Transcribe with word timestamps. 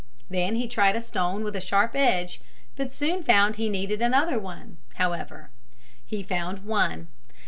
Then 0.31 0.55
he 0.55 0.67
tried 0.67 0.95
a 0.95 0.99
stone 1.01 1.43
with 1.43 1.55
a 1.55 1.61
sharp 1.61 1.91
edge, 1.95 2.41
but 2.75 2.91
soon 2.91 3.21
found 3.23 3.57
he 3.57 3.69
needed 3.69 4.01
another 4.01 4.39
one, 4.39 4.77
however. 4.95 5.51
He 6.03 6.23
found 6.23 6.65
one. 6.65 7.07